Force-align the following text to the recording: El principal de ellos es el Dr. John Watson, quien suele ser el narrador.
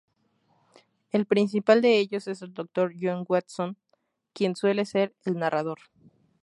El 1.11 1.27
principal 1.27 1.83
de 1.83 1.99
ellos 1.99 2.27
es 2.27 2.41
el 2.41 2.55
Dr. 2.55 2.93
John 2.99 3.23
Watson, 3.29 3.77
quien 4.33 4.55
suele 4.55 4.83
ser 4.87 5.13
el 5.25 5.35
narrador. 5.37 5.77